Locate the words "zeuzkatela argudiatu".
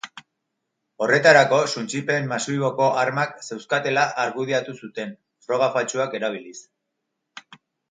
3.49-4.77